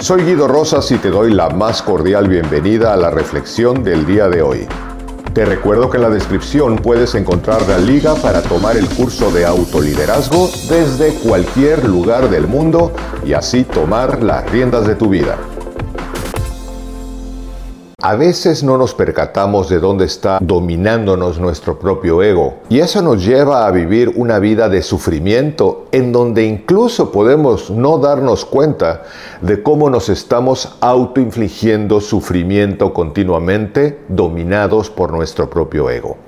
[0.00, 4.28] Soy Guido Rosas y te doy la más cordial bienvenida a la reflexión del día
[4.28, 4.68] de hoy.
[5.34, 9.44] Te recuerdo que en la descripción puedes encontrar la liga para tomar el curso de
[9.44, 12.92] autoliderazgo desde cualquier lugar del mundo
[13.26, 15.36] y así tomar las riendas de tu vida.
[18.00, 23.26] A veces no nos percatamos de dónde está dominándonos nuestro propio ego y eso nos
[23.26, 29.02] lleva a vivir una vida de sufrimiento en donde incluso podemos no darnos cuenta
[29.40, 36.18] de cómo nos estamos autoinfligiendo sufrimiento continuamente dominados por nuestro propio ego.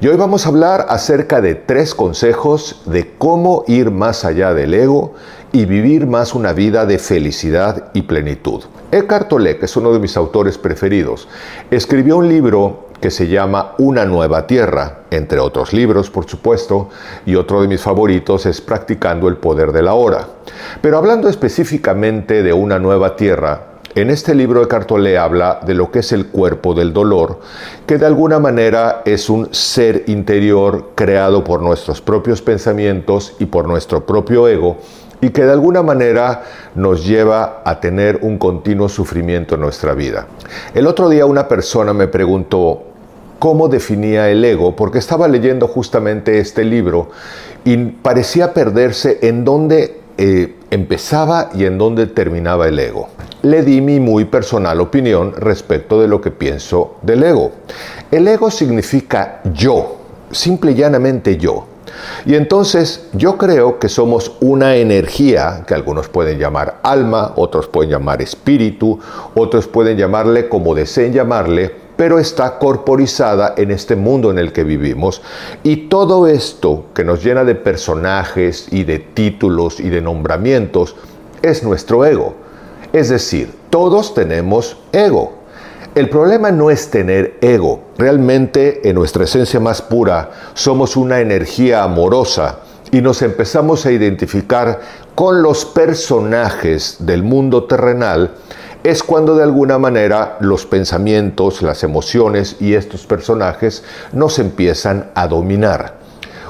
[0.00, 4.72] Y hoy vamos a hablar acerca de tres consejos de cómo ir más allá del
[4.72, 5.12] ego
[5.52, 8.62] y vivir más una vida de felicidad y plenitud.
[8.90, 11.28] Eckhart Tolle, que es uno de mis autores preferidos,
[11.70, 16.88] escribió un libro que se llama Una nueva tierra, entre otros libros, por supuesto,
[17.26, 20.26] y otro de mis favoritos es Practicando el poder de la hora.
[20.80, 25.90] Pero hablando específicamente de una nueva tierra, en este libro de Cartolé habla de lo
[25.90, 27.40] que es el cuerpo del dolor,
[27.86, 33.66] que de alguna manera es un ser interior creado por nuestros propios pensamientos y por
[33.68, 34.78] nuestro propio ego,
[35.22, 36.42] y que de alguna manera
[36.74, 40.26] nos lleva a tener un continuo sufrimiento en nuestra vida.
[40.74, 42.82] El otro día una persona me preguntó
[43.38, 47.10] cómo definía el ego, porque estaba leyendo justamente este libro
[47.64, 53.08] y parecía perderse en dónde eh, empezaba y en dónde terminaba el ego.
[53.42, 57.52] Le di mi muy personal opinión respecto de lo que pienso del ego.
[58.10, 59.98] El ego significa yo,
[60.32, 61.71] simple y llanamente yo.
[62.24, 67.90] Y entonces yo creo que somos una energía que algunos pueden llamar alma, otros pueden
[67.90, 68.98] llamar espíritu,
[69.34, 74.64] otros pueden llamarle como deseen llamarle, pero está corporizada en este mundo en el que
[74.64, 75.22] vivimos.
[75.62, 80.96] Y todo esto que nos llena de personajes y de títulos y de nombramientos
[81.42, 82.34] es nuestro ego.
[82.92, 85.41] Es decir, todos tenemos ego.
[85.94, 87.82] El problema no es tener ego.
[87.98, 92.60] Realmente, en nuestra esencia más pura, somos una energía amorosa
[92.90, 94.80] y nos empezamos a identificar
[95.14, 98.30] con los personajes del mundo terrenal,
[98.82, 105.28] es cuando de alguna manera los pensamientos, las emociones y estos personajes nos empiezan a
[105.28, 105.96] dominar.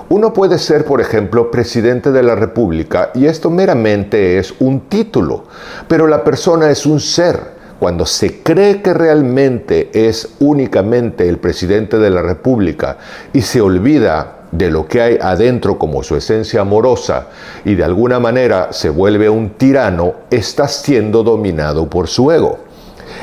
[0.09, 5.47] Uno puede ser, por ejemplo, presidente de la República y esto meramente es un título,
[5.89, 7.52] pero la persona es un ser
[7.83, 12.99] cuando se cree que realmente es únicamente el presidente de la República
[13.33, 17.27] y se olvida de lo que hay adentro como su esencia amorosa
[17.65, 22.61] y de alguna manera se vuelve un tirano, está siendo dominado por su ego.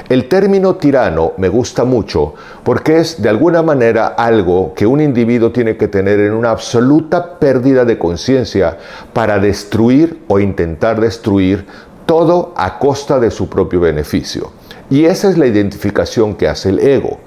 [0.10, 2.34] El término tirano me gusta mucho
[2.64, 7.40] porque es de alguna manera algo que un individuo tiene que tener en una absoluta
[7.40, 8.78] pérdida de conciencia
[9.14, 11.66] para destruir o intentar destruir
[12.10, 14.50] todo a costa de su propio beneficio.
[14.90, 17.20] Y esa es la identificación que hace el ego.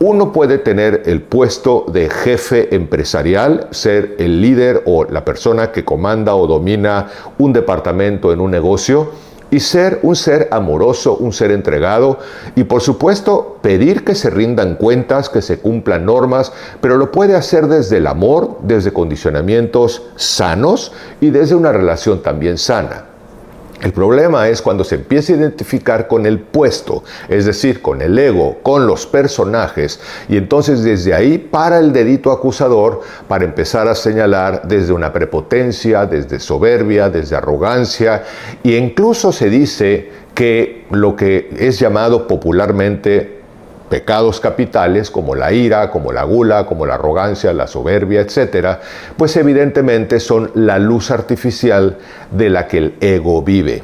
[0.00, 5.84] Uno puede tener el puesto de jefe empresarial, ser el líder o la persona que
[5.84, 7.06] comanda o domina
[7.38, 9.12] un departamento en un negocio
[9.52, 12.18] y ser un ser amoroso, un ser entregado
[12.56, 17.36] y por supuesto pedir que se rindan cuentas, que se cumplan normas, pero lo puede
[17.36, 20.90] hacer desde el amor, desde condicionamientos sanos
[21.20, 23.07] y desde una relación también sana.
[23.80, 28.18] El problema es cuando se empieza a identificar con el puesto, es decir, con el
[28.18, 33.94] ego, con los personajes, y entonces desde ahí para el dedito acusador para empezar a
[33.94, 38.24] señalar desde una prepotencia, desde soberbia, desde arrogancia,
[38.64, 43.37] e incluso se dice que lo que es llamado popularmente
[43.88, 48.78] pecados capitales como la ira, como la gula, como la arrogancia, la soberbia, etc.,
[49.16, 51.98] pues evidentemente son la luz artificial
[52.30, 53.82] de la que el ego vive.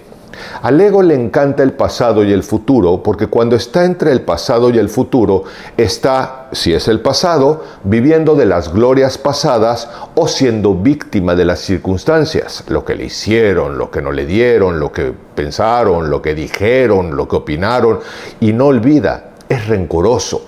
[0.62, 4.70] Al ego le encanta el pasado y el futuro porque cuando está entre el pasado
[4.70, 5.44] y el futuro
[5.76, 11.60] está, si es el pasado, viviendo de las glorias pasadas o siendo víctima de las
[11.60, 16.34] circunstancias, lo que le hicieron, lo que no le dieron, lo que pensaron, lo que
[16.34, 18.00] dijeron, lo que opinaron,
[18.40, 20.42] y no olvida es rencoroso.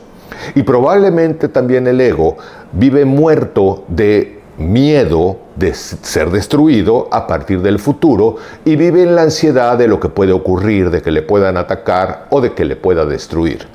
[0.54, 2.36] Y probablemente también el ego
[2.72, 9.22] vive muerto de miedo de ser destruido a partir del futuro y vive en la
[9.22, 12.76] ansiedad de lo que puede ocurrir, de que le puedan atacar o de que le
[12.76, 13.66] pueda destruir.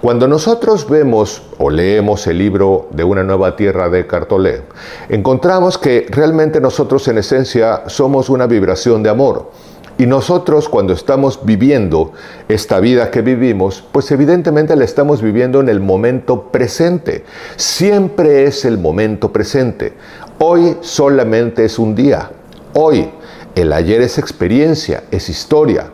[0.00, 4.62] Cuando nosotros vemos o leemos el libro de una nueva tierra de Cartolé,
[5.08, 9.50] encontramos que realmente nosotros en esencia somos una vibración de amor
[9.98, 12.12] y nosotros cuando estamos viviendo
[12.48, 17.24] esta vida que vivimos, pues evidentemente la estamos viviendo en el momento presente.
[17.56, 19.92] Siempre es el momento presente.
[20.38, 22.30] Hoy solamente es un día.
[22.74, 23.10] Hoy
[23.54, 25.90] El ayer es experiencia, es historia.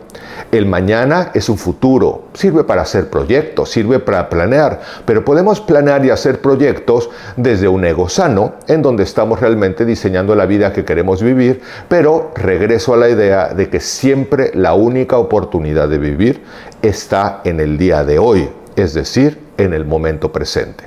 [0.51, 6.05] El mañana es un futuro, sirve para hacer proyectos, sirve para planear, pero podemos planear
[6.05, 10.85] y hacer proyectos desde un ego sano, en donde estamos realmente diseñando la vida que
[10.85, 16.43] queremos vivir, pero regreso a la idea de que siempre la única oportunidad de vivir
[16.81, 20.85] está en el día de hoy, es decir, en el momento presente.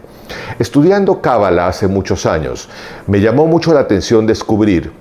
[0.58, 2.68] Estudiando Cábala hace muchos años,
[3.06, 4.92] me llamó mucho la atención descubrir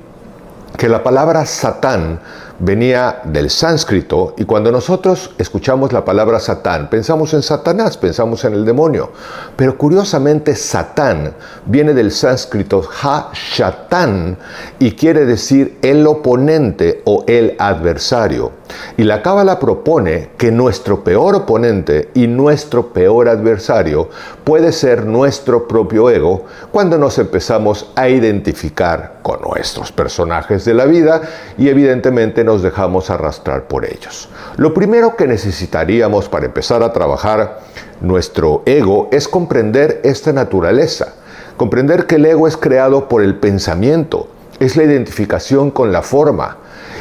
[0.78, 2.20] que la palabra Satán
[2.62, 8.54] venía del sánscrito y cuando nosotros escuchamos la palabra Satán, pensamos en Satanás, pensamos en
[8.54, 9.12] el demonio.
[9.56, 11.34] Pero curiosamente Satán
[11.66, 14.38] viene del sánscrito Ha-Shatan
[14.78, 18.52] y quiere decir el oponente o el adversario.
[18.96, 24.10] Y la Cábala propone que nuestro peor oponente y nuestro peor adversario
[24.44, 30.86] puede ser nuestro propio ego cuando nos empezamos a identificar con nuestros personajes de la
[30.86, 31.22] vida
[31.58, 34.30] y evidentemente nos dejamos arrastrar por ellos.
[34.58, 37.60] Lo primero que necesitaríamos para empezar a trabajar
[38.02, 41.14] nuestro ego es comprender esta naturaleza,
[41.56, 44.28] comprender que el ego es creado por el pensamiento,
[44.60, 46.58] es la identificación con la forma,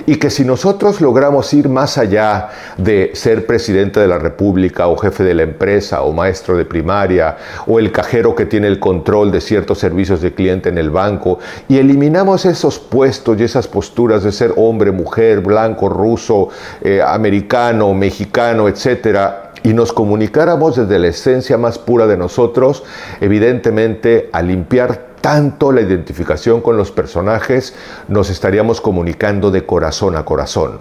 [0.06, 4.96] y que si nosotros logramos ir más allá de ser presidente de la República o
[4.96, 7.36] jefe de la empresa o maestro de primaria
[7.66, 11.38] o el cajero que tiene el control de ciertos servicios de cliente en el banco
[11.68, 16.48] y eliminamos esos puestos y esas posturas de ser hombre, mujer, blanco, ruso,
[16.82, 22.82] eh, americano, mexicano, etcétera, y nos comunicáramos desde la esencia más pura de nosotros,
[23.20, 27.74] evidentemente a limpiar tanto la identificación con los personajes,
[28.08, 30.80] nos estaríamos comunicando de corazón a corazón.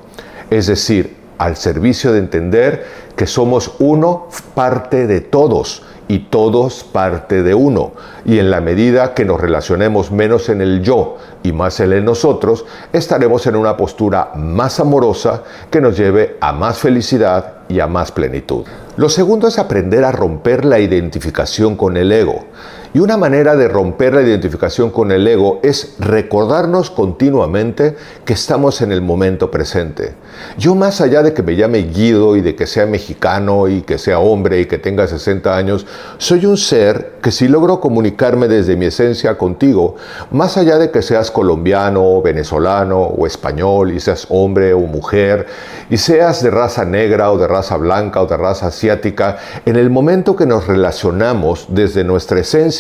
[0.49, 7.43] Es decir, al servicio de entender que somos uno parte de todos y todos parte
[7.43, 7.91] de uno.
[8.25, 12.03] Y en la medida que nos relacionemos menos en el yo y más en el
[12.03, 17.87] nosotros, estaremos en una postura más amorosa que nos lleve a más felicidad y a
[17.87, 18.65] más plenitud.
[18.97, 22.45] Lo segundo es aprender a romper la identificación con el ego.
[22.91, 27.95] Y una manera de romper la identificación con el ego es recordarnos continuamente
[28.25, 30.15] que estamos en el momento presente.
[30.57, 33.99] Yo más allá de que me llame Guido y de que sea mexicano y que
[33.99, 35.85] sea hombre y que tenga 60 años,
[36.17, 39.95] soy un ser que si logro comunicarme desde mi esencia contigo,
[40.31, 45.45] más allá de que seas colombiano, venezolano o español y seas hombre o mujer
[45.91, 49.37] y seas de raza negra o de raza blanca o de raza asiática,
[49.67, 52.78] en el momento que nos relacionamos desde nuestra esencia,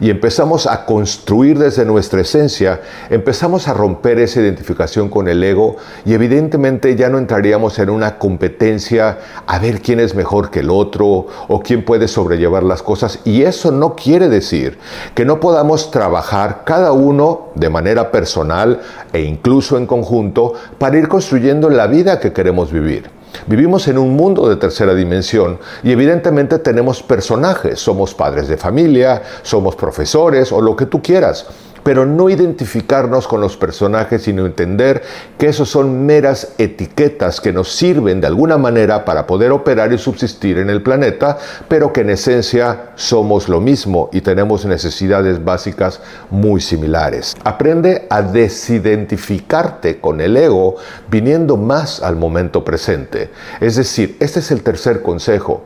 [0.00, 2.80] y empezamos a construir desde nuestra esencia,
[3.10, 8.18] empezamos a romper esa identificación con el ego y evidentemente ya no entraríamos en una
[8.18, 13.20] competencia a ver quién es mejor que el otro o quién puede sobrellevar las cosas.
[13.24, 14.78] Y eso no quiere decir
[15.14, 18.80] que no podamos trabajar cada uno de manera personal
[19.12, 23.23] e incluso en conjunto para ir construyendo la vida que queremos vivir.
[23.46, 29.22] Vivimos en un mundo de tercera dimensión y evidentemente tenemos personajes, somos padres de familia,
[29.42, 31.46] somos profesores o lo que tú quieras
[31.84, 35.02] pero no identificarnos con los personajes, sino entender
[35.38, 39.98] que esos son meras etiquetas que nos sirven de alguna manera para poder operar y
[39.98, 41.38] subsistir en el planeta,
[41.68, 46.00] pero que en esencia somos lo mismo y tenemos necesidades básicas
[46.30, 47.36] muy similares.
[47.44, 50.76] Aprende a desidentificarte con el ego
[51.10, 53.30] viniendo más al momento presente.
[53.60, 55.64] Es decir, este es el tercer consejo.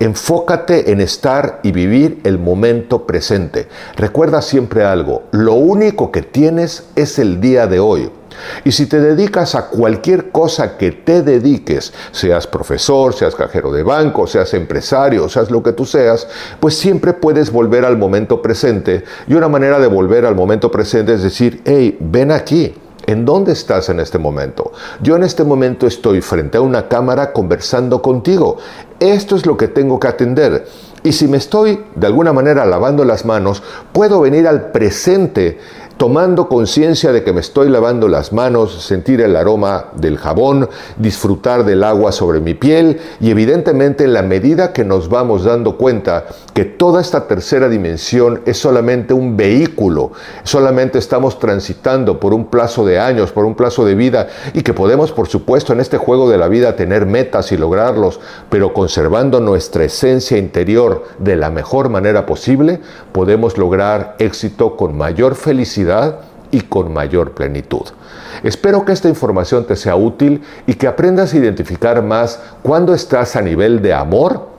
[0.00, 3.68] Enfócate en estar y vivir el momento presente.
[3.96, 8.10] Recuerda siempre algo, lo único que tienes es el día de hoy.
[8.64, 13.82] Y si te dedicas a cualquier cosa que te dediques, seas profesor, seas cajero de
[13.82, 16.28] banco, seas empresario, seas lo que tú seas,
[16.60, 19.04] pues siempre puedes volver al momento presente.
[19.26, 22.74] Y una manera de volver al momento presente es decir, hey, ven aquí.
[23.06, 24.70] ¿En dónde estás en este momento?
[25.00, 28.58] Yo en este momento estoy frente a una cámara conversando contigo.
[29.00, 30.66] Esto es lo que tengo que atender.
[31.04, 33.62] Y si me estoy de alguna manera lavando las manos,
[33.92, 35.58] puedo venir al presente
[35.98, 41.64] tomando conciencia de que me estoy lavando las manos, sentir el aroma del jabón, disfrutar
[41.64, 46.26] del agua sobre mi piel y evidentemente en la medida que nos vamos dando cuenta
[46.58, 50.10] que toda esta tercera dimensión es solamente un vehículo,
[50.42, 54.74] solamente estamos transitando por un plazo de años, por un plazo de vida y que
[54.74, 58.18] podemos por supuesto en este juego de la vida tener metas y lograrlos,
[58.50, 62.80] pero conservando nuestra esencia interior de la mejor manera posible,
[63.12, 67.86] podemos lograr éxito con mayor felicidad y con mayor plenitud.
[68.42, 73.36] Espero que esta información te sea útil y que aprendas a identificar más cuando estás
[73.36, 74.57] a nivel de amor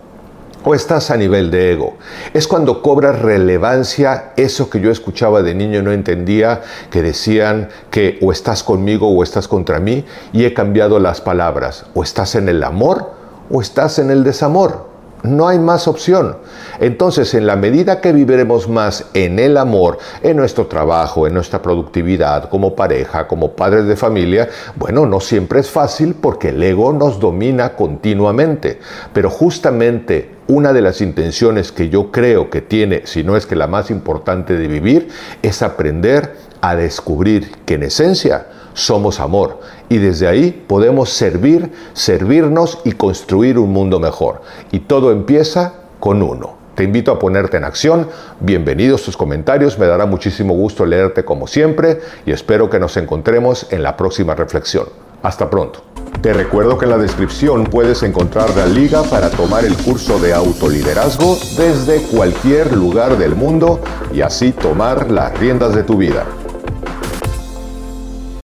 [0.64, 1.98] o estás a nivel de ego.
[2.34, 6.62] Es cuando cobra relevancia eso que yo escuchaba de niño y no entendía,
[6.92, 11.86] que decían que o estás conmigo o estás contra mí, y he cambiado las palabras,
[11.94, 13.12] o estás en el amor
[13.50, 14.90] o estás en el desamor.
[15.24, 16.38] No hay más opción.
[16.80, 21.62] Entonces, en la medida que viviremos más en el amor, en nuestro trabajo, en nuestra
[21.62, 24.48] productividad, como pareja, como padres de familia,
[24.78, 28.80] bueno, no siempre es fácil porque el ego nos domina continuamente.
[29.12, 33.56] Pero justamente una de las intenciones que yo creo que tiene, si no es que
[33.56, 35.10] la más importante de vivir,
[35.42, 38.48] es aprender a descubrir que en esencia
[38.80, 39.60] somos amor
[39.90, 44.42] y desde ahí podemos servir, servirnos y construir un mundo mejor.
[44.72, 46.58] Y todo empieza con uno.
[46.76, 48.08] Te invito a ponerte en acción.
[48.40, 49.78] Bienvenidos tus comentarios.
[49.78, 54.34] Me dará muchísimo gusto leerte como siempre y espero que nos encontremos en la próxima
[54.34, 54.86] reflexión.
[55.22, 55.82] Hasta pronto.
[56.22, 60.34] Te recuerdo que en la descripción puedes encontrar la liga para tomar el curso de
[60.34, 63.82] autoliderazgo desde cualquier lugar del mundo
[64.14, 66.26] y así tomar las riendas de tu vida.